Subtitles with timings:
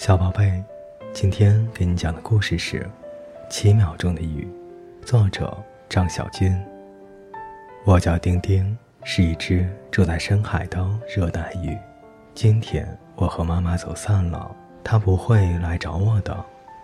[0.00, 0.64] 小宝贝，
[1.12, 2.80] 今天给你讲的故事是
[3.50, 4.48] 《七秒钟的雨》，
[5.06, 5.54] 作者
[5.90, 6.58] 张小军。
[7.84, 8.74] 我叫丁丁，
[9.04, 11.76] 是一只住在深海的热带鱼。
[12.34, 14.50] 今天我和妈妈走散了，
[14.82, 16.34] 她不会来找我的。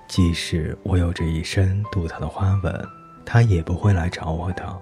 [0.07, 2.87] 即使我有着一身独特的花纹，
[3.25, 4.79] 她也不会来找我的，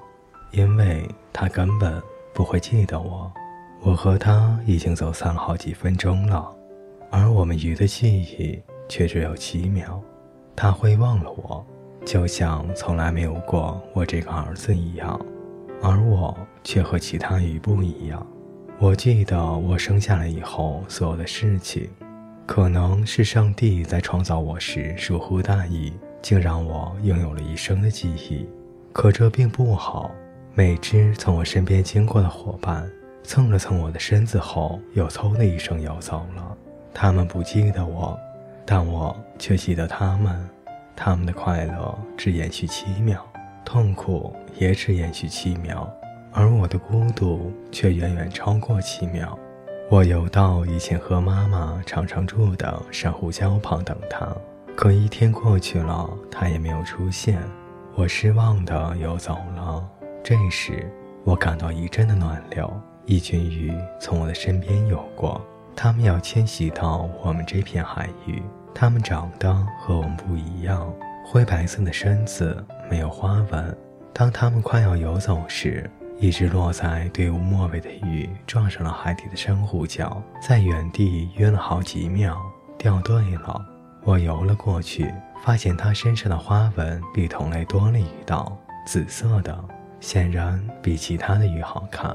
[0.51, 2.03] 因为她根本
[2.35, 3.33] 不会记得我。
[3.81, 6.53] 我和她已经走散了好几分钟了，
[7.17, 10.03] 而我们鱼的记忆却只有七秒。
[10.57, 11.65] 它会忘了我，
[12.05, 15.25] 就像从来没有过我这个儿子一样，
[15.81, 18.27] 而我却和其他鱼不一样。
[18.81, 21.89] 我记得我生下来以后所有的事情。
[22.47, 28.45] 可能是上帝在创造我时疏忽大意，竟让我拥有了一生的记忆。
[28.93, 30.11] 可这并不好。
[30.53, 32.91] 每只从我身边经过的伙伴，
[33.23, 36.57] 蹭了蹭我的身子后，又嗖的一声游走了。
[36.95, 38.19] 他们不记得我，
[38.65, 40.49] 但我却记得他们。
[40.97, 43.21] 他们的快乐只延续七秒，
[43.65, 45.93] 痛苦也只延续七秒，
[46.33, 49.37] 而我的孤独却远远超过七秒。
[49.91, 54.29] 我游到以前和妈妈常常住的珊瑚礁旁等她，
[54.77, 57.43] 可一天过去了，她也没有出现。
[57.97, 59.85] 我失望地游走了。
[60.23, 60.89] 这时，
[61.25, 62.73] 我感到一阵的暖流，
[63.05, 65.45] 一群鱼从我的身边游过，
[65.77, 68.43] 它们要迁徙到我们这片海域。
[68.75, 70.93] 它们长得和我们不一样，
[71.27, 73.77] 灰白色的身子没有花纹。
[74.13, 82.37] 当它们快要游走时，一只落在队伍末尾的鱼撞上了海底的珊瑚礁，在原地晕了好几秒，
[82.79, 83.65] 掉队了。
[84.03, 89.57] 我游了过去，发现它身上的花纹比同类多了一道，紫色的，
[89.99, 92.15] 显然比其他的鱼好看。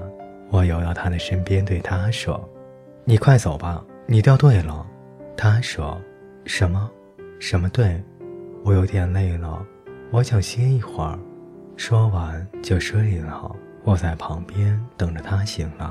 [0.49, 2.47] 我游到它的身边，对它说
[3.09, 4.85] ：“你快走吧，你掉队了。”
[5.35, 5.99] 他说
[6.45, 6.87] ：“什么？
[7.39, 7.99] 什么队？
[8.63, 9.65] 我有点累了，
[10.11, 11.17] 我想歇一会儿。”
[11.75, 13.51] 说完就睡了。
[13.83, 15.87] 我在旁边等着他醒来，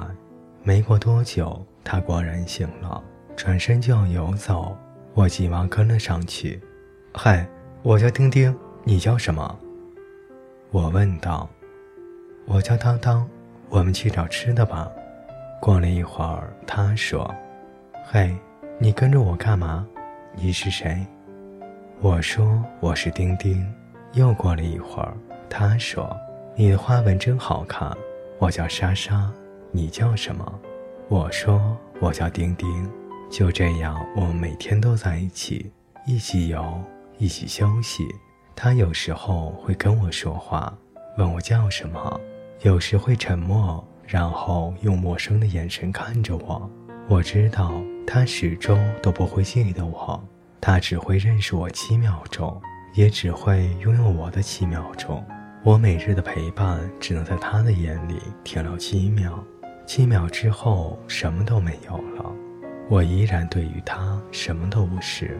[0.62, 3.03] 没过多久，他果然醒了，
[3.34, 4.76] 转身就要游走。
[5.15, 6.62] 我急忙跟了上去。
[7.12, 7.44] “嗨，
[7.82, 9.59] 我叫丁丁，你叫什么？”
[10.71, 11.50] 我问道。
[12.47, 13.28] “我叫当当，
[13.71, 14.88] 我们去找吃的吧。”
[15.60, 17.32] 过了一会儿，他说
[18.06, 18.34] ：“嘿，
[18.78, 19.86] 你跟着我干嘛？
[20.34, 21.04] 你是谁？”
[22.00, 23.66] 我说：“我是丁丁。”
[24.14, 25.14] 又过了一会儿，
[25.50, 26.16] 他说。
[26.54, 27.97] 你的花纹真好看，
[28.41, 29.30] 我叫莎莎，
[29.70, 30.58] 你叫什么？
[31.08, 32.91] 我说我叫丁丁。
[33.30, 35.70] 就这样，我们每天都在一起，
[36.04, 36.82] 一起游，
[37.18, 38.02] 一起休息。
[38.56, 40.76] 他有时候会跟我说话，
[41.16, 42.18] 问我叫什么；
[42.62, 46.69] 有时会沉默，然后用陌生的眼神看着我。
[47.08, 50.19] 我知道他始终都不会记得我，
[50.62, 52.58] 他只会认识我七秒钟，
[52.94, 55.22] 也只会拥有我的七秒钟。
[55.62, 59.44] 我每日的陪伴只能在他的眼里停留七秒，
[59.86, 62.32] 七秒之后什么都没有了。
[62.88, 65.38] 我依然对于他什么都不是。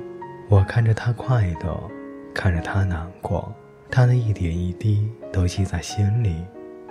[0.51, 1.91] 我看着他快乐，
[2.35, 3.51] 看着他难过，
[3.91, 6.45] 他的一点一滴都记在心里。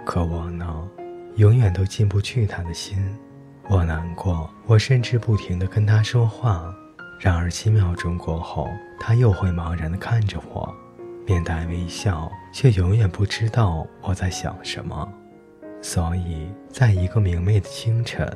[0.06, 0.88] 可我呢，
[1.38, 2.98] 永远都进不去他的心。
[3.70, 6.74] 我难过，我甚至不停地跟他说话，
[7.20, 8.68] 然而七秒钟过后，
[9.00, 10.76] 他又会茫然地看着我。
[11.28, 15.08] 面带微笑，却永远不知道我在想什么。
[15.80, 18.28] 所以，在一个明媚的清晨，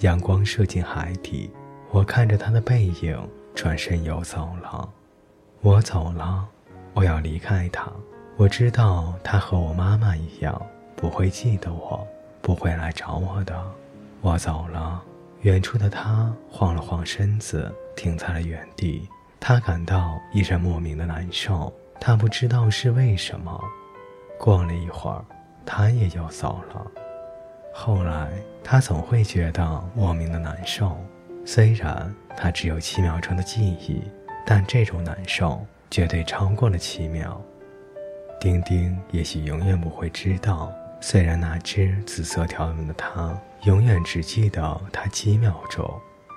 [0.00, 1.50] 阳光射进海底，
[1.90, 3.16] 我看着他的背影，
[3.54, 4.86] 转身游走了。
[5.62, 6.46] 我走了，
[6.92, 7.90] 我要离开他。
[8.36, 10.60] 我知道他和我妈妈一样，
[10.96, 12.06] 不会记得我，
[12.42, 13.62] 不会来找我的。
[14.20, 15.02] 我走了，
[15.42, 19.08] 远处的他晃了晃身子，停在了原地。
[19.38, 21.72] 他感到一阵莫名的难受。
[21.98, 23.60] 他不知道是为什么。
[24.38, 25.24] 过了一会儿，
[25.66, 26.86] 他也又走了。
[27.74, 28.30] 后来，
[28.64, 30.96] 他总会觉得莫名的难受。
[31.44, 34.02] 虽然他只有七秒钟的记忆，
[34.46, 37.40] 但这种难受绝对超过了七秒。
[38.40, 45.90] 丁丁也许永远不会知道，虽然那只紫色条纹的他永远只记得他七秒钟，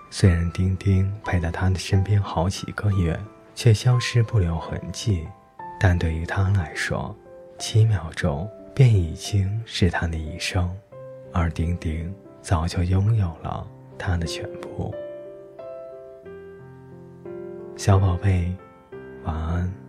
[0.09, 3.19] 虽然丁丁陪在他的身边好几个月，
[3.53, 5.27] 却消失不留痕迹。
[5.79, 7.13] 但对于他来说，
[7.59, 10.73] 七秒钟便已经是他的一生，
[11.33, 13.67] 而丁丁早就拥有了
[13.97, 14.95] 他的全部。
[17.75, 18.55] 小宝贝，
[19.25, 19.82] 晚安。